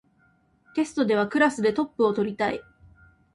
[0.73, 2.59] テストではクラスでトップを取りたい